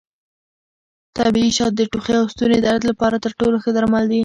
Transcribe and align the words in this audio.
طبیعي 1.17 1.51
شات 1.57 1.73
د 1.75 1.81
ټوخي 1.91 2.15
او 2.21 2.25
ستوني 2.33 2.59
درد 2.65 2.81
لپاره 2.89 3.15
تر 3.23 3.31
ټولو 3.39 3.57
ښه 3.63 3.71
درمل 3.75 4.05
دي. 4.11 4.19